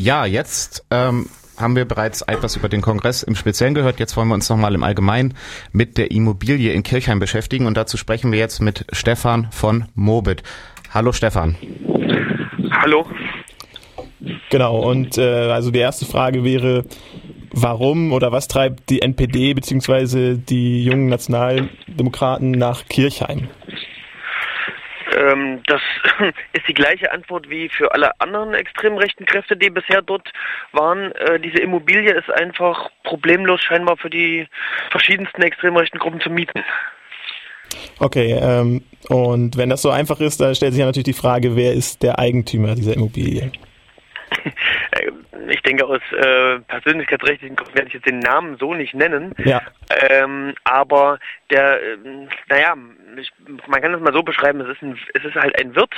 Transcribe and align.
Ja, 0.00 0.24
jetzt 0.24 0.86
ähm, 0.90 1.26
haben 1.58 1.76
wir 1.76 1.84
bereits 1.84 2.22
etwas 2.22 2.56
über 2.56 2.70
den 2.70 2.80
Kongress 2.80 3.22
im 3.22 3.34
Speziellen 3.34 3.74
gehört. 3.74 4.00
Jetzt 4.00 4.16
wollen 4.16 4.28
wir 4.28 4.34
uns 4.34 4.48
nochmal 4.48 4.74
im 4.74 4.82
Allgemeinen 4.82 5.34
mit 5.72 5.98
der 5.98 6.10
Immobilie 6.10 6.72
in 6.72 6.82
Kirchheim 6.82 7.18
beschäftigen 7.18 7.66
und 7.66 7.76
dazu 7.76 7.98
sprechen 7.98 8.32
wir 8.32 8.38
jetzt 8.38 8.60
mit 8.60 8.86
Stefan 8.92 9.48
von 9.50 9.84
Mobit. 9.94 10.42
Hallo 10.94 11.12
Stefan. 11.12 11.54
Hallo. 12.70 13.04
Genau, 14.48 14.78
und 14.78 15.18
äh, 15.18 15.50
also 15.50 15.70
die 15.70 15.80
erste 15.80 16.06
Frage 16.06 16.44
wäre, 16.44 16.86
warum 17.52 18.14
oder 18.14 18.32
was 18.32 18.48
treibt 18.48 18.88
die 18.88 19.02
NPD 19.02 19.52
bzw. 19.52 20.36
die 20.36 20.82
jungen 20.82 21.08
Nationaldemokraten 21.08 22.52
nach 22.52 22.86
Kirchheim? 22.88 23.48
Ähm, 25.16 25.62
das 25.66 25.80
ist 26.52 26.68
die 26.68 26.74
gleiche 26.74 27.10
Antwort 27.12 27.48
wie 27.48 27.68
für 27.68 27.92
alle 27.92 28.12
anderen 28.20 28.54
extrem 28.54 28.96
rechten 28.96 29.24
Kräfte, 29.26 29.56
die 29.56 29.70
bisher 29.70 30.02
dort 30.02 30.32
waren. 30.72 31.12
Äh, 31.12 31.40
diese 31.40 31.58
Immobilie 31.58 32.12
ist 32.12 32.30
einfach 32.30 32.90
problemlos 33.04 33.60
scheinbar 33.62 33.96
für 33.96 34.10
die 34.10 34.46
verschiedensten 34.90 35.42
extrem 35.42 35.76
rechten 35.76 35.98
Gruppen 35.98 36.20
zu 36.20 36.30
mieten. 36.30 36.64
Okay, 37.98 38.36
ähm, 38.40 38.82
und 39.08 39.56
wenn 39.56 39.70
das 39.70 39.82
so 39.82 39.90
einfach 39.90 40.20
ist, 40.20 40.40
dann 40.40 40.54
stellt 40.54 40.72
sich 40.72 40.80
ja 40.80 40.86
natürlich 40.86 41.04
die 41.04 41.12
Frage, 41.12 41.56
wer 41.56 41.72
ist 41.72 42.02
der 42.02 42.18
Eigentümer 42.18 42.74
dieser 42.74 42.94
Immobilie? 42.94 43.52
ich 45.48 45.62
denke, 45.62 45.86
aus 45.86 46.00
äh, 46.12 46.58
persönlichkeitsrechtlichen 46.60 47.56
Gründen 47.56 47.74
werde 47.74 47.88
ich 47.88 47.94
jetzt 47.94 48.06
den 48.06 48.18
Namen 48.18 48.56
so 48.58 48.74
nicht 48.74 48.94
nennen. 48.94 49.34
Ja. 49.44 49.62
Ähm, 50.10 50.54
aber 50.64 51.18
der, 51.50 51.82
äh, 51.82 51.96
naja, 52.48 52.74
ich, 53.16 53.32
man 53.66 53.80
kann 53.80 53.92
das 53.92 54.00
mal 54.00 54.12
so 54.12 54.22
beschreiben, 54.22 54.60
es 54.60 54.68
ist, 54.68 54.82
ein, 54.82 54.98
es 55.14 55.24
ist 55.24 55.34
halt 55.34 55.58
ein 55.60 55.74
Wirt, 55.74 55.94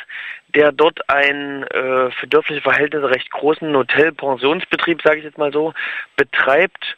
der 0.54 0.72
dort 0.72 1.08
einen 1.08 1.64
äh, 1.64 2.10
für 2.10 2.26
dörfliche 2.26 2.62
Verhältnisse 2.62 3.10
recht 3.10 3.30
großen 3.30 3.74
Hotel-Pensionsbetrieb, 3.74 5.02
sage 5.02 5.18
ich 5.18 5.24
jetzt 5.24 5.38
mal 5.38 5.52
so, 5.52 5.74
betreibt 6.16 6.96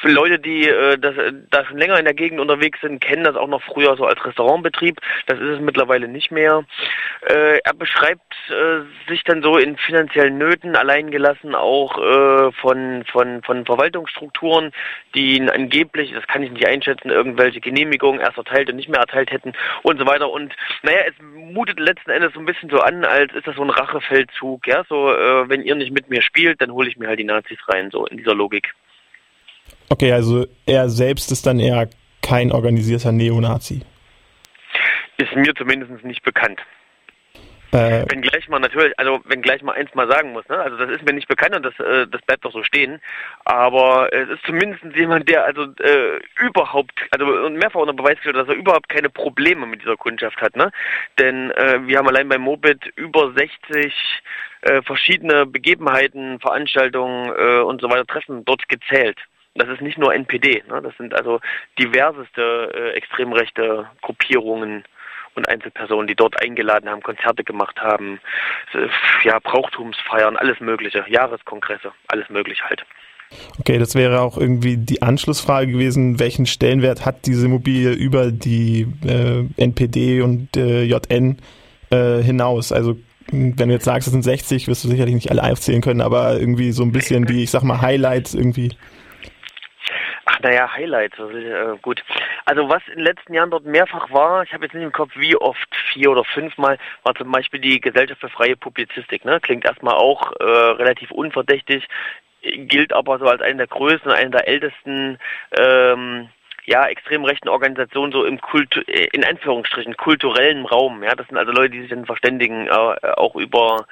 für 0.00 0.08
Leute, 0.08 0.38
die 0.38 0.68
äh, 0.68 0.98
das, 0.98 1.14
da 1.50 1.64
schon 1.64 1.78
länger 1.78 1.98
in 1.98 2.04
der 2.04 2.14
Gegend 2.14 2.40
unterwegs 2.40 2.80
sind, 2.80 3.00
kennen 3.00 3.24
das 3.24 3.36
auch 3.36 3.48
noch 3.48 3.62
früher 3.62 3.96
so 3.96 4.04
als 4.04 4.24
Restaurantbetrieb. 4.24 5.00
Das 5.26 5.38
ist 5.38 5.48
es 5.48 5.60
mittlerweile 5.60 6.08
nicht 6.08 6.30
mehr. 6.30 6.64
Äh, 7.22 7.58
er 7.64 7.74
beschreibt 7.74 8.34
äh, 8.48 9.08
sich 9.08 9.24
dann 9.24 9.42
so 9.42 9.56
in 9.56 9.76
finanziellen 9.76 10.38
Nöten, 10.38 10.76
alleingelassen 10.76 11.54
auch 11.54 11.98
äh, 11.98 12.52
von, 12.52 13.04
von, 13.10 13.42
von 13.42 13.64
Verwaltungsstrukturen, 13.64 14.72
die 15.14 15.36
ihn 15.36 15.48
angeblich, 15.48 16.12
das 16.12 16.26
kann 16.26 16.42
ich 16.42 16.50
nicht 16.50 16.66
einschätzen, 16.66 17.10
irgendwelche 17.10 17.60
Genehmigungen 17.60 18.20
erst 18.20 18.36
erteilt 18.36 18.68
und 18.68 18.76
nicht 18.76 18.88
mehr 18.88 19.00
erteilt 19.00 19.30
hätten 19.30 19.54
und 19.82 19.98
so 19.98 20.06
weiter. 20.06 20.30
Und 20.30 20.54
naja, 20.82 21.00
es 21.08 21.14
mutet 21.20 21.80
letzten 21.80 22.10
Endes 22.10 22.32
so 22.34 22.40
ein 22.40 22.46
bisschen 22.46 22.70
so 22.70 22.80
an, 22.80 23.04
als 23.04 23.32
ist 23.34 23.46
das 23.46 23.56
so 23.56 23.62
ein 23.62 23.70
Rachefeldzug. 23.70 24.66
Ja, 24.66 24.84
so 24.88 24.96
wenn 24.96 25.62
ihr 25.62 25.74
nicht 25.74 25.92
mit 25.92 26.10
mir 26.10 26.22
spielt, 26.22 26.60
dann 26.60 26.72
hole 26.72 26.88
ich 26.88 26.96
mir 26.96 27.08
halt 27.08 27.18
die 27.18 27.24
Nazis 27.24 27.58
rein, 27.68 27.90
so 27.90 28.06
in 28.06 28.18
dieser 28.18 28.34
Logik. 28.34 28.74
Okay, 29.88 30.12
also 30.12 30.46
er 30.66 30.88
selbst 30.88 31.32
ist 31.32 31.46
dann 31.46 31.60
eher 31.60 31.88
kein 32.22 32.52
organisierter 32.52 33.12
Neonazi. 33.12 33.82
Ist 35.16 35.34
mir 35.34 35.54
zumindest 35.54 36.04
nicht 36.04 36.22
bekannt. 36.22 36.60
Äh, 37.72 38.04
wenn 38.08 38.22
gleich 38.22 38.48
mal 38.48 38.60
natürlich, 38.60 38.98
also 38.98 39.20
wenn 39.24 39.42
gleich 39.42 39.62
mal 39.62 39.72
eins 39.72 39.94
mal 39.94 40.08
sagen 40.08 40.32
muss, 40.32 40.48
ne? 40.48 40.58
Also 40.58 40.76
das 40.76 40.90
ist 40.90 41.04
mir 41.04 41.12
nicht 41.12 41.28
bekannt 41.28 41.56
und 41.56 41.64
das, 41.64 41.78
äh, 41.80 42.06
das 42.06 42.22
bleibt 42.22 42.44
doch 42.44 42.52
so 42.52 42.62
stehen. 42.62 43.00
Aber 43.44 44.12
es 44.12 44.28
ist 44.28 44.44
zumindest 44.46 44.84
jemand, 44.94 45.28
der 45.28 45.44
also 45.44 45.62
äh, 45.80 46.20
überhaupt, 46.40 46.92
also 47.10 47.26
mehrfach 47.50 47.80
unter 47.80 47.92
Beweis 47.92 48.16
gestellt, 48.16 48.36
dass 48.36 48.48
er 48.48 48.54
überhaupt 48.54 48.88
keine 48.88 49.10
Probleme 49.10 49.66
mit 49.66 49.82
dieser 49.82 49.96
Kundschaft 49.96 50.40
hat, 50.40 50.56
ne? 50.56 50.70
Denn 51.18 51.50
äh, 51.52 51.80
wir 51.86 51.98
haben 51.98 52.08
allein 52.08 52.28
bei 52.28 52.38
Mobit 52.38 52.92
über 52.96 53.32
60 53.32 53.94
äh, 54.62 54.82
verschiedene 54.82 55.46
Begebenheiten, 55.46 56.40
Veranstaltungen 56.40 57.32
äh, 57.36 57.60
und 57.60 57.80
so 57.80 57.90
weiter 57.90 58.06
Treffen 58.06 58.44
dort 58.44 58.68
gezählt. 58.68 59.18
Das 59.54 59.68
ist 59.68 59.80
nicht 59.80 59.98
nur 59.98 60.14
NPD, 60.14 60.62
ne? 60.68 60.82
das 60.82 60.96
sind 60.98 61.14
also 61.14 61.40
diverseste 61.78 62.72
äh, 62.74 62.90
extrem 62.96 63.32
rechte 63.32 63.88
Gruppierungen 64.02 64.84
und 65.36 65.48
Einzelpersonen, 65.48 66.06
die 66.06 66.14
dort 66.14 66.40
eingeladen 66.40 66.88
haben, 66.88 67.02
Konzerte 67.02 67.44
gemacht 67.44 67.80
haben, 67.80 68.20
äh, 68.74 68.88
ja, 69.24 69.38
Brauchtumsfeiern, 69.38 70.36
alles 70.36 70.60
Mögliche, 70.60 71.04
Jahreskongresse, 71.08 71.92
alles 72.08 72.28
Mögliche 72.30 72.64
halt. 72.64 72.84
Okay, 73.58 73.78
das 73.78 73.94
wäre 73.94 74.20
auch 74.20 74.38
irgendwie 74.38 74.76
die 74.76 75.02
Anschlussfrage 75.02 75.72
gewesen, 75.72 76.20
welchen 76.20 76.46
Stellenwert 76.46 77.04
hat 77.04 77.26
diese 77.26 77.46
Immobilie 77.46 77.92
über 77.92 78.30
die 78.30 78.86
äh, 79.04 79.44
NPD 79.56 80.22
und 80.22 80.56
äh, 80.56 80.84
JN 80.84 81.38
äh, 81.90 82.22
hinaus? 82.22 82.72
Also 82.72 82.96
wenn 83.32 83.56
du 83.56 83.74
jetzt 83.74 83.84
sagst, 83.84 84.06
es 84.06 84.12
sind 84.12 84.22
60, 84.22 84.68
wirst 84.68 84.84
du 84.84 84.88
sicherlich 84.88 85.14
nicht 85.14 85.30
alle 85.30 85.42
aufzählen 85.42 85.82
können, 85.82 86.00
aber 86.00 86.38
irgendwie 86.38 86.70
so 86.72 86.84
ein 86.84 86.92
bisschen 86.92 87.28
wie, 87.28 87.42
ich 87.42 87.50
sag 87.50 87.62
mal, 87.62 87.80
Highlights 87.80 88.34
irgendwie. 88.34 88.70
Naja, 90.42 90.72
Highlights, 90.72 91.18
äh, 91.18 91.76
gut. 91.82 92.02
Also 92.44 92.68
was 92.68 92.82
in 92.88 92.96
den 92.96 93.04
letzten 93.04 93.34
Jahren 93.34 93.50
dort 93.50 93.64
mehrfach 93.64 94.10
war, 94.10 94.42
ich 94.42 94.52
habe 94.52 94.64
jetzt 94.64 94.74
nicht 94.74 94.84
im 94.84 94.92
Kopf, 94.92 95.12
wie 95.16 95.36
oft, 95.36 95.68
vier 95.92 96.10
oder 96.10 96.24
fünfmal, 96.24 96.78
war 97.02 97.14
zum 97.14 97.30
Beispiel 97.30 97.60
die 97.60 97.80
Gesellschaft 97.80 98.20
für 98.20 98.28
freie 98.28 98.56
Publizistik. 98.56 99.24
Ne? 99.24 99.40
Klingt 99.40 99.64
erstmal 99.64 99.94
auch 99.94 100.32
äh, 100.38 100.44
relativ 100.44 101.10
unverdächtig, 101.10 101.86
gilt 102.42 102.92
aber 102.92 103.18
so 103.18 103.26
als 103.26 103.40
eine 103.42 103.58
der 103.58 103.66
größten, 103.66 104.10
eine 104.10 104.30
der 104.30 104.48
ältesten 104.48 105.18
ähm, 105.58 106.28
ja, 106.66 106.86
extrem 106.86 107.24
rechten 107.24 107.48
Organisationen 107.48 108.12
so 108.12 108.24
im 108.24 108.40
Kult, 108.40 108.76
in 108.76 109.24
Anführungsstrichen, 109.24 109.96
kulturellen 109.96 110.66
Raum. 110.66 111.04
Ja, 111.04 111.14
das 111.14 111.28
sind 111.28 111.38
also 111.38 111.52
Leute, 111.52 111.70
die 111.70 111.80
sich 111.82 111.90
dann 111.90 112.06
verständigen, 112.06 112.66
äh, 112.66 112.70
auch 112.70 113.36
über 113.36 113.86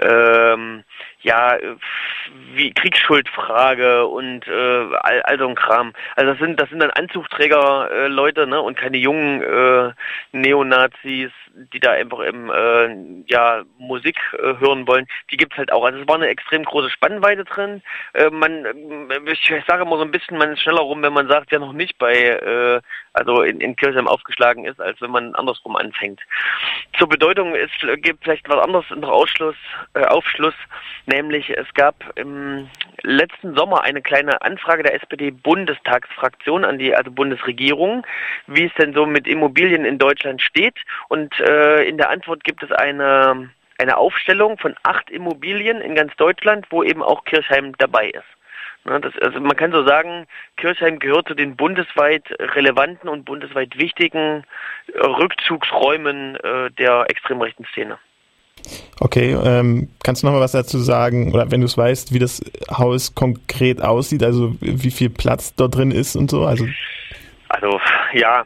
ähm, 0.00 0.84
ja, 1.20 1.58
wie 2.54 2.72
Kriegsschuldfrage 2.72 4.06
und 4.06 4.46
äh, 4.46 4.86
all, 5.00 5.22
all 5.22 5.38
so 5.38 5.48
ein 5.48 5.54
Kram. 5.54 5.92
Also 6.16 6.32
das 6.32 6.40
sind 6.40 6.60
das 6.60 6.70
sind 6.70 6.80
dann 6.80 6.90
Anzugträger 6.90 7.90
äh, 7.90 8.08
Leute, 8.08 8.46
ne, 8.46 8.60
und 8.60 8.76
keine 8.76 8.98
jungen 8.98 9.42
äh, 9.42 9.92
Neonazis, 10.32 11.30
die 11.72 11.80
da 11.80 11.92
einfach 11.92 12.20
im 12.20 12.50
äh, 12.50 13.24
ja 13.26 13.62
Musik 13.78 14.18
äh, 14.34 14.58
hören 14.58 14.86
wollen. 14.86 15.06
Die 15.30 15.36
gibt's 15.36 15.56
halt 15.56 15.72
auch. 15.72 15.84
Also 15.84 16.00
es 16.00 16.08
war 16.08 16.16
eine 16.16 16.28
extrem 16.28 16.64
große 16.64 16.90
Spannweite 16.90 17.44
drin. 17.44 17.82
Äh, 18.12 18.30
man, 18.30 18.64
äh, 18.64 19.32
ich 19.32 19.52
sage 19.66 19.82
immer 19.82 19.96
so 19.96 20.04
ein 20.04 20.10
bisschen, 20.10 20.38
man 20.38 20.52
ist 20.52 20.60
schneller 20.60 20.80
rum, 20.82 21.02
wenn 21.02 21.12
man 21.12 21.28
sagt, 21.28 21.52
ja 21.52 21.58
noch 21.58 21.72
nicht 21.72 21.98
bei 21.98 22.14
äh, 22.14 22.80
also 23.14 23.42
in, 23.42 23.60
in 23.60 23.76
Kirchheim 23.76 24.08
aufgeschlagen 24.08 24.64
ist, 24.64 24.80
als 24.80 25.00
wenn 25.00 25.10
man 25.10 25.34
andersrum 25.36 25.76
anfängt. 25.76 26.20
Zur 26.98 27.08
Bedeutung 27.08 27.54
ist 27.54 27.72
gibt 27.98 28.24
vielleicht 28.24 28.48
was 28.48 28.62
anderes 28.62 28.84
noch 28.90 29.08
Ausschluss, 29.08 29.56
äh, 29.94 30.04
Aufschluss. 30.04 30.54
Nämlich 31.06 31.50
es 31.50 31.72
gab 31.74 31.94
im 32.16 32.68
letzten 33.02 33.54
Sommer 33.54 33.82
eine 33.82 34.02
kleine 34.02 34.42
Anfrage 34.42 34.82
der 34.82 34.94
SPD-Bundestagsfraktion 34.94 36.64
an 36.64 36.78
die 36.78 36.94
also 36.94 37.10
Bundesregierung, 37.10 38.06
wie 38.46 38.64
es 38.64 38.74
denn 38.74 38.94
so 38.94 39.06
mit 39.06 39.26
Immobilien 39.26 39.84
in 39.84 39.98
Deutschland 39.98 40.42
steht. 40.42 40.76
Und 41.08 41.38
äh, 41.40 41.84
in 41.84 41.98
der 41.98 42.10
Antwort 42.10 42.44
gibt 42.44 42.62
es 42.62 42.72
eine 42.72 43.50
eine 43.78 43.96
Aufstellung 43.96 44.56
von 44.58 44.76
acht 44.84 45.10
Immobilien 45.10 45.80
in 45.80 45.94
ganz 45.96 46.14
Deutschland, 46.16 46.66
wo 46.70 46.82
eben 46.82 47.02
auch 47.02 47.24
Kirchheim 47.24 47.76
dabei 47.78 48.08
ist. 48.08 48.24
Das, 48.84 49.16
also 49.22 49.40
man 49.40 49.56
kann 49.56 49.72
so 49.72 49.86
sagen, 49.86 50.26
Kirchheim 50.56 50.98
gehört 50.98 51.28
zu 51.28 51.34
den 51.34 51.56
bundesweit 51.56 52.24
relevanten 52.38 53.08
und 53.08 53.24
bundesweit 53.24 53.78
wichtigen 53.78 54.44
Rückzugsräumen 54.94 56.36
äh, 56.36 56.70
der 56.72 57.06
extrem 57.08 57.40
rechten 57.40 57.64
Szene. 57.72 57.98
Okay, 59.00 59.36
ähm, 59.44 59.88
kannst 60.02 60.22
du 60.22 60.26
noch 60.26 60.34
mal 60.34 60.40
was 60.40 60.52
dazu 60.52 60.78
sagen, 60.78 61.32
oder 61.32 61.50
wenn 61.50 61.60
du 61.60 61.66
es 61.66 61.76
weißt, 61.76 62.14
wie 62.14 62.18
das 62.18 62.40
Haus 62.70 63.14
konkret 63.14 63.82
aussieht, 63.82 64.22
also 64.22 64.54
wie 64.60 64.90
viel 64.90 65.10
Platz 65.10 65.54
dort 65.54 65.76
drin 65.76 65.90
ist 65.90 66.16
und 66.16 66.30
so? 66.30 66.44
Also, 66.46 66.66
also 67.48 67.80
ja, 68.12 68.44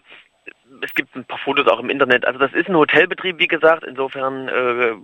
es 0.83 0.95
gibt 0.95 1.15
ein 1.15 1.25
paar 1.25 1.39
Fotos 1.39 1.67
auch 1.67 1.81
im 1.81 1.91
Internet. 1.91 2.25
Also 2.25 2.39
das 2.39 2.53
ist 2.53 2.69
ein 2.69 2.77
Hotelbetrieb, 2.77 3.39
wie 3.39 3.49
gesagt. 3.49 3.85
Insofern 3.85 4.49
äh, 4.49 4.95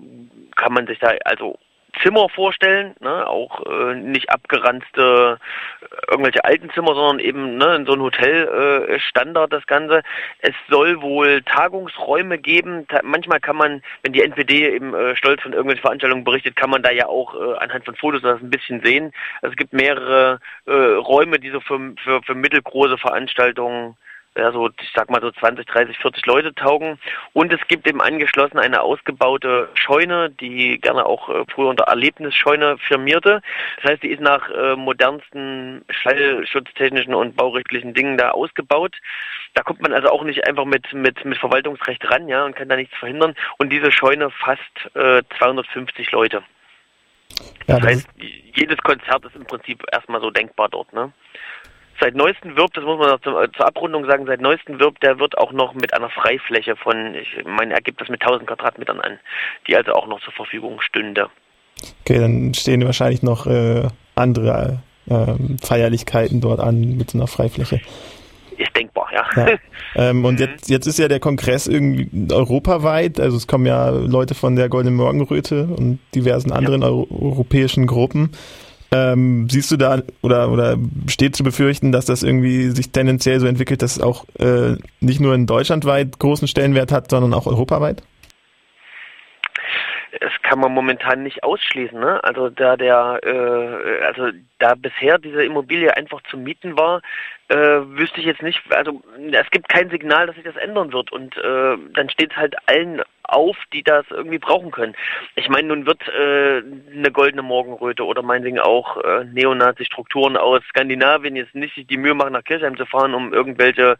kann 0.56 0.72
man 0.72 0.86
sich 0.86 0.98
da 0.98 1.12
also 1.24 1.58
Zimmer 2.02 2.28
vorstellen, 2.28 2.94
ne? 3.00 3.26
auch 3.26 3.64
äh, 3.66 3.94
nicht 3.94 4.30
abgeranzte 4.30 5.38
äh, 5.80 6.10
irgendwelche 6.10 6.44
alten 6.44 6.70
Zimmer, 6.70 6.94
sondern 6.94 7.18
eben 7.18 7.56
ne, 7.56 7.76
in 7.76 7.86
so 7.86 7.92
ein 7.92 8.00
Hotel 8.00 8.88
äh, 8.88 9.00
Standard 9.00 9.52
das 9.52 9.66
Ganze. 9.66 10.02
Es 10.40 10.54
soll 10.68 11.02
wohl 11.02 11.42
Tagungsräume 11.42 12.38
geben. 12.38 12.86
Ta 12.88 13.00
manchmal 13.02 13.40
kann 13.40 13.56
man, 13.56 13.82
wenn 14.02 14.12
die 14.12 14.22
NPD 14.22 14.74
eben 14.74 14.94
äh, 14.94 15.16
stolz 15.16 15.42
von 15.42 15.52
irgendwelchen 15.52 15.82
Veranstaltungen 15.82 16.24
berichtet, 16.24 16.56
kann 16.56 16.70
man 16.70 16.82
da 16.82 16.90
ja 16.90 17.06
auch 17.06 17.34
äh, 17.34 17.58
anhand 17.58 17.84
von 17.84 17.96
Fotos 17.96 18.22
das 18.22 18.40
ein 18.40 18.50
bisschen 18.50 18.82
sehen. 18.82 19.12
Also 19.42 19.52
es 19.52 19.56
gibt 19.56 19.72
mehrere 19.72 20.40
äh, 20.66 20.72
Räume, 20.72 21.38
die 21.38 21.50
so 21.50 21.60
für, 21.60 21.94
für, 22.02 22.22
für 22.22 22.34
mittelgroße 22.34 22.98
Veranstaltungen 22.98 23.96
ja, 24.36 24.50
so, 24.52 24.68
ich 24.68 24.92
sag 24.94 25.10
mal 25.10 25.20
so 25.20 25.30
20, 25.30 25.66
30, 25.66 25.98
40 25.98 26.26
Leute 26.26 26.54
taugen. 26.54 26.98
Und 27.32 27.52
es 27.52 27.60
gibt 27.68 27.86
eben 27.86 28.00
angeschlossen 28.00 28.58
eine 28.58 28.82
ausgebaute 28.82 29.68
Scheune, 29.74 30.30
die 30.30 30.80
gerne 30.80 31.06
auch 31.06 31.28
äh, 31.28 31.44
früher 31.52 31.68
unter 31.68 31.84
Erlebnisscheune 31.84 32.78
firmierte. 32.78 33.42
Das 33.76 33.92
heißt, 33.92 34.02
die 34.02 34.10
ist 34.10 34.20
nach 34.20 34.50
äh, 34.50 34.74
modernsten 34.74 35.84
schallschutztechnischen 35.88 37.14
und 37.14 37.36
baurechtlichen 37.36 37.94
Dingen 37.94 38.18
da 38.18 38.30
ausgebaut. 38.30 38.96
Da 39.54 39.62
kommt 39.62 39.80
man 39.82 39.92
also 39.92 40.08
auch 40.08 40.24
nicht 40.24 40.46
einfach 40.46 40.64
mit, 40.64 40.92
mit, 40.92 41.24
mit 41.24 41.38
Verwaltungsrecht 41.38 42.10
ran, 42.10 42.28
ja, 42.28 42.44
und 42.44 42.56
kann 42.56 42.68
da 42.68 42.76
nichts 42.76 42.96
verhindern. 42.96 43.34
Und 43.58 43.70
diese 43.70 43.92
Scheune 43.92 44.30
fasst 44.30 44.62
äh, 44.94 45.22
250 45.38 46.10
Leute. 46.10 46.42
Ja, 47.66 47.78
das, 47.78 47.80
das 47.80 47.86
heißt, 47.86 48.08
jedes 48.54 48.78
Konzert 48.78 49.24
ist 49.24 49.36
im 49.36 49.46
Prinzip 49.46 49.82
erstmal 49.92 50.20
so 50.20 50.30
denkbar 50.30 50.68
dort, 50.68 50.92
ne? 50.92 51.12
Seit 52.00 52.14
neuestem 52.14 52.56
wirbt, 52.56 52.76
das 52.76 52.84
muss 52.84 52.98
man 52.98 53.20
zur, 53.22 53.52
zur, 53.52 53.66
Abrundung 53.66 54.04
sagen, 54.06 54.26
seit 54.26 54.40
neuestem 54.40 54.80
wirbt, 54.80 55.02
der 55.02 55.18
wird 55.18 55.38
auch 55.38 55.52
noch 55.52 55.74
mit 55.74 55.94
einer 55.94 56.10
Freifläche 56.10 56.76
von, 56.76 57.14
ich 57.14 57.44
meine, 57.44 57.74
er 57.74 57.80
gibt 57.80 58.00
das 58.00 58.08
mit 58.08 58.20
1000 58.20 58.48
Quadratmetern 58.48 59.00
an, 59.00 59.18
die 59.68 59.76
also 59.76 59.92
auch 59.92 60.06
noch 60.06 60.20
zur 60.22 60.32
Verfügung 60.32 60.80
stünde. 60.80 61.28
Okay, 62.00 62.18
dann 62.18 62.54
stehen 62.54 62.84
wahrscheinlich 62.84 63.22
noch 63.22 63.46
äh, 63.46 63.88
andere 64.14 64.82
äh, 65.08 65.34
Feierlichkeiten 65.62 66.40
dort 66.40 66.60
an 66.60 66.96
mit 66.96 67.10
so 67.10 67.18
einer 67.18 67.26
Freifläche. 67.26 67.80
Ist 68.56 68.76
denkbar, 68.76 69.08
ja. 69.12 69.24
ja. 69.36 69.58
Ähm, 69.96 70.24
und 70.24 70.40
mhm. 70.40 70.40
jetzt, 70.40 70.68
jetzt 70.68 70.86
ist 70.86 70.98
ja 70.98 71.06
der 71.06 71.20
Kongress 71.20 71.68
irgendwie 71.68 72.10
europaweit, 72.32 73.20
also 73.20 73.36
es 73.36 73.46
kommen 73.46 73.64
ja 73.64 73.90
Leute 73.90 74.34
von 74.34 74.56
der 74.56 74.68
Goldenen 74.68 74.96
Morgenröte 74.96 75.68
und 75.68 76.00
diversen 76.16 76.50
anderen 76.50 76.82
ja. 76.82 76.88
europäischen 76.88 77.86
Gruppen. 77.86 78.32
Ähm, 78.94 79.48
siehst 79.50 79.72
du 79.72 79.76
da 79.76 80.02
oder 80.22 80.52
oder 80.52 80.76
steht 81.08 81.34
zu 81.34 81.42
befürchten, 81.42 81.90
dass 81.90 82.06
das 82.06 82.22
irgendwie 82.22 82.68
sich 82.68 82.92
tendenziell 82.92 83.40
so 83.40 83.46
entwickelt, 83.48 83.82
dass 83.82 83.96
es 83.96 84.02
auch 84.02 84.24
äh, 84.38 84.76
nicht 85.00 85.18
nur 85.18 85.34
in 85.34 85.46
Deutschland 85.46 85.84
weit 85.84 86.20
großen 86.20 86.46
Stellenwert 86.46 86.92
hat, 86.92 87.10
sondern 87.10 87.34
auch 87.34 87.48
europaweit? 87.48 88.04
Das 90.20 90.30
kann 90.42 90.60
man 90.60 90.72
momentan 90.72 91.24
nicht 91.24 91.42
ausschließen. 91.42 91.98
Ne? 91.98 92.22
Also 92.22 92.50
da 92.50 92.76
der, 92.76 93.18
äh, 93.24 94.04
also 94.04 94.28
da 94.60 94.76
bisher 94.76 95.18
diese 95.18 95.42
Immobilie 95.42 95.96
einfach 95.96 96.20
zu 96.30 96.36
mieten 96.36 96.78
war, 96.78 97.02
äh, 97.54 97.86
wüsste 97.96 98.20
ich 98.20 98.26
jetzt 98.26 98.42
nicht. 98.42 98.60
Also 98.70 99.02
es 99.32 99.50
gibt 99.50 99.68
kein 99.68 99.88
Signal, 99.90 100.26
dass 100.26 100.34
sich 100.34 100.44
das 100.44 100.56
ändern 100.56 100.92
wird 100.92 101.12
und 101.12 101.36
äh, 101.36 101.76
dann 101.94 102.10
steht 102.10 102.32
es 102.32 102.36
halt 102.36 102.56
allen 102.66 103.02
auf, 103.22 103.56
die 103.72 103.82
das 103.82 104.04
irgendwie 104.10 104.38
brauchen 104.38 104.70
können. 104.70 104.94
Ich 105.34 105.48
meine, 105.48 105.68
nun 105.68 105.86
wird 105.86 106.02
äh, 106.08 106.62
eine 106.92 107.10
goldene 107.12 107.42
Morgenröte 107.42 108.04
oder 108.04 108.22
meinetwegen 108.22 108.58
auch 108.58 108.98
äh, 109.02 109.24
Neonazi-Strukturen 109.24 110.36
aus 110.36 110.62
Skandinavien 110.68 111.36
jetzt 111.36 111.54
nicht 111.54 111.74
sich 111.74 111.86
die 111.86 111.96
Mühe 111.96 112.14
machen, 112.14 112.32
nach 112.32 112.44
Kirchheim 112.44 112.76
zu 112.76 112.86
fahren, 112.86 113.14
um 113.14 113.32
irgendwelche, 113.32 113.96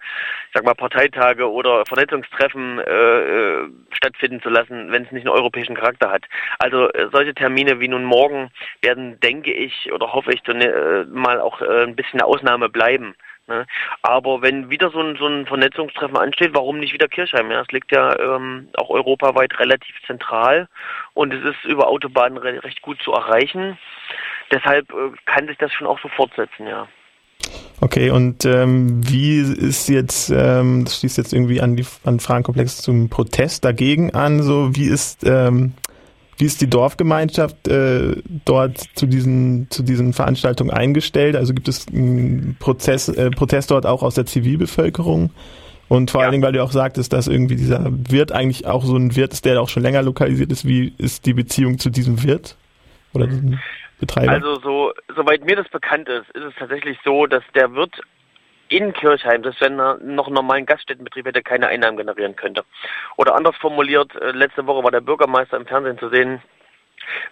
sag 0.53 0.65
mal, 0.65 0.75
Parteitage 0.75 1.51
oder 1.51 1.85
Vernetzungstreffen 1.87 2.81
äh, 2.81 3.63
äh, 3.63 3.69
stattfinden 3.93 4.43
zu 4.43 4.51
lassen, 4.51 4.93
wenn 4.93 5.05
es 5.05 5.13
nicht 5.13 5.27
einen 5.27 5.37
europäischen 5.37 5.77
Charakter 5.77 6.11
hat. 6.11 6.25
Also 6.59 6.91
äh, 6.91 7.09
solche 7.13 7.35
Termine 7.35 7.81
wie 7.81 7.89
nun 7.89 8.05
morgen 8.05 8.51
werden, 8.83 9.19
denke 9.21 9.53
ich 9.53 9.93
oder 9.93 10.13
hoffe 10.13 10.33
ich, 10.33 10.47
äh, 10.49 11.05
mal 11.05 11.41
auch 11.41 11.63
ein 11.63 11.97
bisschen 11.97 12.21
eine 12.21 12.29
Ausnahme 12.29 12.69
bleiben. 12.69 13.15
Ne? 13.47 13.67
Aber 14.03 14.41
wenn 14.41 14.71
wieder 14.71 14.91
so 14.91 15.01
ein, 15.01 15.17
so 15.17 15.27
ein 15.27 15.47
Vernetzungstreffen 15.47 16.17
ansteht, 16.17 16.55
warum 16.55 16.79
nicht 16.79 16.95
wieder 16.95 17.09
Kirchheim? 17.09 17.51
Ja, 17.51 17.61
es 17.61 17.73
liegt 17.73 17.93
ja 17.93 18.19
ähm, 18.19 18.69
auch 18.77 18.89
europaweit 18.89 19.59
relativ 19.59 19.95
zentral 20.07 20.69
und 21.13 21.35
es 21.35 21.45
ist 21.45 21.65
über 21.65 21.89
Autobahnen 21.89 22.39
re 22.39 22.63
recht 22.65 22.81
gut 22.81 23.03
zu 23.03 23.13
erreichen. 23.13 23.79
Deshalb 24.51 24.91
äh, 24.93 25.11
kann 25.27 25.47
sich 25.47 25.59
das 25.59 25.73
schon 25.73 25.87
auch 25.87 26.01
so 26.01 26.09
fortsetzen, 26.09 26.67
ja. 26.67 26.89
Okay, 27.81 28.11
und 28.11 28.47
ähm, 28.47 29.07
wie 29.07 29.41
ist 29.41 29.89
jetzt, 29.89 30.31
ähm, 30.31 30.85
das 30.85 31.01
schließt 31.01 31.19
jetzt 31.19 31.33
irgendwie 31.35 31.61
an 31.61 31.77
die 31.77 31.85
an 32.05 32.21
Fragenkomplex 32.21 32.79
zum 32.81 33.11
Protest 33.11 33.65
dagegen 33.65 34.15
an, 34.15 34.43
so 34.43 34.75
wie 34.75 34.87
ist 34.87 35.25
ähm, 35.25 35.75
wie 36.39 36.45
ist 36.45 36.61
die 36.61 36.69
Dorfgemeinschaft 36.69 37.69
äh, 37.69 38.17
dort 38.45 38.79
zu 38.95 39.07
diesen, 39.07 39.69
zu 39.71 39.83
diesen 39.83 40.13
Veranstaltungen 40.13 40.71
eingestellt? 40.71 41.37
Also 41.37 41.55
gibt 41.55 41.69
es 41.69 41.87
einen 41.89 42.57
Prozess, 42.59 43.09
äh, 43.09 43.31
Protest 43.31 43.71
dort 43.71 43.87
auch 43.87 44.03
aus 44.03 44.15
der 44.15 44.27
Zivilbevölkerung? 44.27 45.31
Und 45.89 46.11
vor 46.11 46.21
ja. 46.21 46.27
allen 46.27 46.33
Dingen, 46.33 46.43
weil 46.43 46.53
du 46.53 46.63
auch 46.63 46.73
sagtest, 46.73 47.13
dass 47.13 47.29
irgendwie 47.29 47.57
dieser 47.57 47.87
Wirt 47.91 48.33
eigentlich 48.33 48.67
auch 48.67 48.85
so 48.85 48.97
ein 48.97 49.15
Wirt 49.17 49.33
ist, 49.33 49.45
der 49.45 49.61
auch 49.61 49.69
schon 49.69 49.83
länger 49.83 50.03
lokalisiert 50.03 50.51
ist. 50.51 50.67
Wie 50.67 50.95
ist 50.99 51.27
die 51.27 51.35
Beziehung 51.35 51.79
zu 51.79 51.91
diesem 51.91 52.23
Wirt 52.23 52.57
oder 53.13 53.27
diesem 53.27 53.61
Betreiber? 54.01 54.33
Also 54.33 54.59
so, 54.61 54.93
soweit 55.15 55.45
mir 55.45 55.57
das 55.57 55.69
bekannt 55.69 56.09
ist, 56.09 56.29
ist 56.35 56.45
es 56.45 56.55
tatsächlich 56.59 56.99
so, 57.05 57.27
dass 57.27 57.43
der 57.55 57.73
Wirt 57.75 58.01
in 58.75 58.93
Kirchheim, 58.93 59.43
dass 59.43 59.61
wenn 59.61 59.79
er 59.79 59.99
noch 59.99 60.27
einen 60.27 60.35
normalen 60.35 60.67
Gaststättenbetrieb 60.67 61.27
hätte, 61.27 61.43
keine 61.43 61.69
Einnahmen 61.69 61.97
generieren 61.97 62.35
könnte. 62.35 62.65
Oder 63.17 63.37
anders 63.37 63.57
formuliert, 63.57 64.15
äh, 64.17 64.33
letzte 64.33 64.67
Woche 64.67 64.83
war 64.83 64.91
der 64.91 65.01
Bürgermeister 65.01 65.57
im 65.57 65.67
Fernsehen 65.67 65.99
zu 65.99 66.09
sehen, 66.09 66.43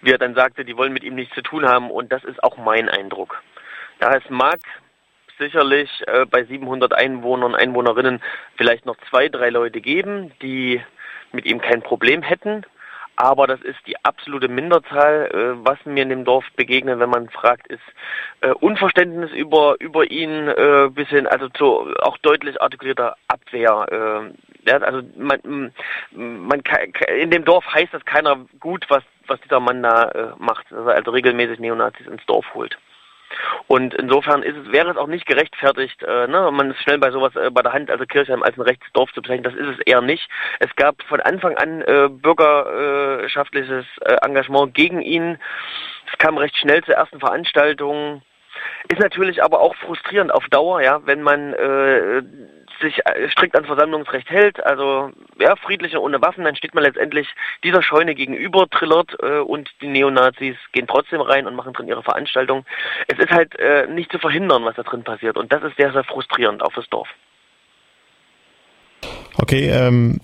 wie 0.01 0.11
er 0.11 0.17
dann 0.17 0.35
sagte, 0.35 0.63
die 0.63 0.77
wollen 0.77 0.93
mit 0.93 1.03
ihm 1.03 1.15
nichts 1.15 1.35
zu 1.35 1.41
tun 1.41 1.67
haben 1.67 1.91
und 1.91 2.11
das 2.13 2.23
ist 2.23 2.41
auch 2.43 2.57
mein 2.57 2.87
Eindruck. 2.87 3.41
Ja, 4.01 4.15
es 4.15 4.29
mag 4.29 4.59
sicherlich 5.37 5.89
äh, 6.07 6.25
bei 6.25 6.45
700 6.45 6.93
Einwohnern, 6.93 7.55
Einwohnerinnen 7.55 8.21
vielleicht 8.55 8.85
noch 8.85 8.95
zwei, 9.09 9.27
drei 9.27 9.49
Leute 9.49 9.81
geben, 9.81 10.31
die 10.41 10.81
mit 11.33 11.45
ihm 11.45 11.59
kein 11.59 11.81
Problem 11.81 12.21
hätten 12.21 12.65
aber 13.15 13.47
das 13.47 13.61
ist 13.61 13.79
die 13.85 13.95
absolute 14.03 14.47
Minderzahl. 14.47 15.29
Äh, 15.31 15.65
was 15.65 15.77
mir 15.85 16.03
in 16.03 16.09
dem 16.09 16.25
Dorf 16.25 16.45
begegnet, 16.55 16.99
wenn 16.99 17.09
man 17.09 17.29
fragt, 17.29 17.67
ist 17.67 17.81
äh, 18.41 18.49
Unverständnis 18.49 19.31
über 19.31 19.75
über 19.79 20.09
ihn 20.09 20.47
äh, 20.47 20.89
bis 20.91 21.07
also 21.27 21.49
zu 21.49 21.93
auch 22.01 22.17
deutlich 22.19 22.61
artikulierter 22.61 23.15
Abwehr. 23.27 23.85
Äh, 23.91 24.69
ja, 24.69 24.77
also 24.77 25.01
man, 25.17 25.71
man 26.11 26.63
kann, 26.63 26.79
in 27.17 27.31
dem 27.31 27.45
Dorf 27.45 27.65
heißt 27.65 27.93
das 27.93 28.05
keiner 28.05 28.45
gut, 28.59 28.85
was 28.89 29.03
was 29.27 29.39
dieser 29.41 29.59
Mann 29.59 29.83
da 29.83 30.09
äh, 30.09 30.27
macht, 30.37 30.71
dass 30.71 30.85
er 30.85 30.95
also 30.95 31.11
regelmäßig 31.11 31.59
Neonazis 31.59 32.07
ins 32.07 32.25
Dorf 32.25 32.53
holt. 32.53 32.77
Und 33.67 33.93
insofern 33.93 34.43
es, 34.43 34.55
wäre 34.71 34.91
es 34.91 34.97
auch 34.97 35.07
nicht 35.07 35.25
gerechtfertigt, 35.25 36.01
äh, 36.03 36.27
ne, 36.27 36.49
man 36.51 36.71
ist 36.71 36.81
schnell 36.81 36.97
bei 36.97 37.11
sowas 37.11 37.35
äh, 37.35 37.49
bei 37.49 37.61
der 37.61 37.73
Hand, 37.73 37.89
also 37.89 38.05
Kirchheim 38.05 38.43
als 38.43 38.57
ein 38.57 38.61
Rechtsdorf 38.61 39.11
zu 39.13 39.21
bezeichnen, 39.21 39.43
das 39.43 39.55
ist 39.55 39.79
es 39.79 39.79
eher 39.85 40.01
nicht. 40.01 40.29
Es 40.59 40.75
gab 40.75 41.01
von 41.03 41.21
Anfang 41.21 41.57
an 41.57 41.81
äh, 41.81 42.09
bürgerschaftliches 42.09 43.85
äh, 44.01 44.13
Engagement 44.25 44.73
gegen 44.73 45.01
ihn. 45.01 45.37
Es 46.11 46.17
kam 46.17 46.37
recht 46.37 46.57
schnell 46.57 46.83
zur 46.83 46.95
ersten 46.95 47.19
Veranstaltung. 47.19 48.21
Ist 48.89 48.99
natürlich 48.99 49.41
aber 49.41 49.61
auch 49.61 49.75
frustrierend 49.75 50.33
auf 50.33 50.47
Dauer, 50.49 50.81
ja, 50.81 51.01
wenn 51.05 51.21
man 51.21 51.53
äh, 51.53 52.21
sich 52.81 52.99
äh, 53.05 53.29
strikt 53.29 53.55
ans 53.55 53.67
Versammlungsrecht 53.67 54.29
hält, 54.29 54.63
also 54.65 55.11
ja, 55.39 55.55
friedlich 55.55 55.95
und 55.95 56.01
ohne 56.01 56.21
Waffen, 56.21 56.43
dann 56.43 56.55
steht 56.55 56.75
man 56.75 56.83
letztendlich 56.83 57.27
dieser 57.63 57.81
Scheune 57.81 58.13
gegenüber, 58.13 58.67
trillert 58.69 59.15
äh, 59.21 59.39
und 59.39 59.69
die 59.81 59.87
Neonazis 59.87 60.55
gehen 60.73 60.87
trotzdem 60.87 61.21
rein 61.21 61.47
und 61.47 61.55
machen 61.55 61.73
drin 61.73 61.87
ihre 61.87 62.03
Veranstaltung. 62.03 62.65
Es 63.07 63.17
ist 63.17 63.31
halt 63.31 63.57
äh, 63.59 63.87
nicht 63.87 64.11
zu 64.11 64.19
verhindern, 64.19 64.65
was 64.65 64.75
da 64.75 64.83
drin 64.83 65.03
passiert 65.03 65.37
und 65.37 65.51
das 65.51 65.63
ist 65.63 65.77
sehr, 65.77 65.91
sehr 65.93 66.03
frustrierend, 66.03 66.61
auch 66.61 66.73
fürs 66.73 66.89
Dorf. 66.89 67.07
Okay, 69.37 69.69
ähm, 69.69 70.19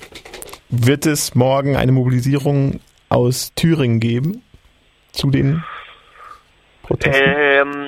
wird 0.69 1.05
es 1.05 1.33
morgen 1.33 1.75
eine 1.75 1.91
Mobilisierung 1.91 2.79
aus 3.09 3.53
Thüringen 3.55 3.99
geben 3.99 4.43
zu 5.11 5.31
den 5.31 5.63
Protesten? 6.83 7.23
Ähm, 7.25 7.78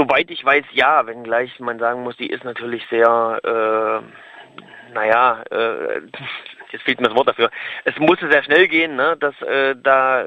Soweit 0.00 0.30
ich 0.30 0.42
weiß, 0.42 0.64
ja, 0.72 1.06
wenngleich 1.06 1.60
man 1.60 1.78
sagen 1.78 2.02
muss, 2.04 2.16
die 2.16 2.30
ist 2.30 2.42
natürlich 2.42 2.82
sehr, 2.88 3.38
äh, 3.44 4.94
naja, 4.94 5.42
äh, 5.50 6.00
jetzt 6.72 6.84
fehlt 6.84 7.02
mir 7.02 7.08
das 7.08 7.16
Wort 7.16 7.28
dafür. 7.28 7.50
Es 7.84 7.98
musste 7.98 8.30
sehr 8.30 8.42
schnell 8.42 8.66
gehen, 8.66 8.96
ne, 8.96 9.18
dass 9.20 9.38
äh, 9.42 9.76
da 9.76 10.24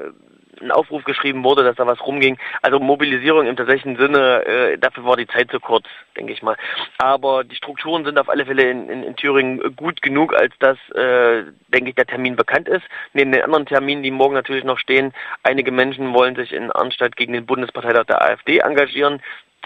ein 0.60 0.70
Aufruf 0.70 1.04
geschrieben 1.04 1.44
wurde, 1.44 1.64
dass 1.64 1.76
da 1.76 1.86
was 1.86 2.04
rumging. 2.06 2.38
Also 2.62 2.78
Mobilisierung 2.78 3.46
im 3.46 3.56
tatsächlichen 3.56 3.96
Sinne, 3.96 4.44
äh, 4.46 4.78
dafür 4.78 5.04
war 5.04 5.16
die 5.16 5.26
Zeit 5.26 5.50
zu 5.50 5.60
kurz, 5.60 5.86
denke 6.16 6.32
ich 6.32 6.42
mal. 6.42 6.56
Aber 6.98 7.44
die 7.44 7.56
Strukturen 7.56 8.04
sind 8.04 8.18
auf 8.18 8.28
alle 8.28 8.46
Fälle 8.46 8.70
in, 8.70 8.88
in, 8.88 9.02
in 9.02 9.16
Thüringen 9.16 9.74
gut 9.76 10.02
genug, 10.02 10.34
als 10.34 10.54
dass, 10.58 10.78
äh, 10.90 11.44
denke 11.68 11.90
ich, 11.90 11.96
der 11.96 12.06
Termin 12.06 12.36
bekannt 12.36 12.68
ist. 12.68 12.84
Neben 13.12 13.32
den 13.32 13.42
anderen 13.42 13.66
Terminen, 13.66 14.02
die 14.02 14.10
morgen 14.10 14.34
natürlich 14.34 14.64
noch 14.64 14.78
stehen, 14.78 15.12
einige 15.42 15.72
Menschen 15.72 16.14
wollen 16.14 16.36
sich 16.36 16.52
in 16.52 16.70
Arnstadt 16.70 17.16
gegen 17.16 17.32
den 17.32 17.46
Bundesparteitag 17.46 18.04
der 18.04 18.22
AfD 18.22 18.58
engagieren. 18.58 19.20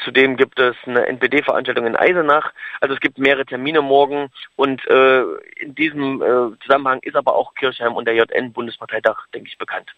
Zudem 0.04 0.36
gibt 0.36 0.58
es 0.58 0.76
eine 0.86 1.06
NPD-Veranstaltung 1.06 1.86
in 1.86 1.96
Eisenach. 1.96 2.52
Also 2.80 2.94
es 2.94 3.00
gibt 3.00 3.18
mehrere 3.18 3.44
Termine 3.44 3.82
morgen 3.82 4.28
und 4.56 4.86
äh, 4.86 5.22
in 5.60 5.74
diesem 5.74 6.22
äh, 6.22 6.58
Zusammenhang 6.64 7.00
ist 7.02 7.16
aber 7.16 7.34
auch 7.34 7.54
Kirchheim 7.54 7.94
und 7.94 8.06
der 8.06 8.14
JN-Bundesparteitag, 8.14 9.16
denke 9.34 9.48
ich, 9.48 9.58
bekannt. 9.58 9.90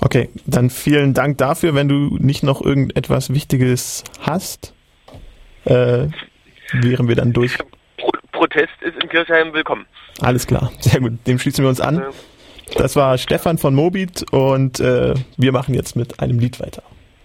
Okay, 0.00 0.30
dann 0.46 0.70
vielen 0.70 1.14
Dank 1.14 1.38
dafür. 1.38 1.74
Wenn 1.74 1.88
du 1.88 2.16
nicht 2.18 2.42
noch 2.42 2.62
irgendetwas 2.62 3.32
Wichtiges 3.32 4.04
hast, 4.20 4.74
äh, 5.64 6.06
wären 6.72 7.08
wir 7.08 7.16
dann 7.16 7.32
durch. 7.32 7.58
Pro 7.96 8.10
Protest 8.32 8.72
ist 8.80 9.02
in 9.02 9.08
Kirchheim 9.08 9.52
willkommen. 9.52 9.86
Alles 10.20 10.46
klar, 10.46 10.70
sehr 10.78 11.00
gut. 11.00 11.26
Dem 11.26 11.38
schließen 11.38 11.64
wir 11.64 11.68
uns 11.68 11.80
an. 11.80 12.02
Das 12.76 12.96
war 12.96 13.18
Stefan 13.18 13.58
von 13.58 13.74
Mobit 13.74 14.30
und 14.32 14.78
äh, 14.80 15.14
wir 15.36 15.52
machen 15.52 15.74
jetzt 15.74 15.96
mit 15.96 16.20
einem 16.20 16.38
Lied 16.38 16.60
weiter. 16.60 16.82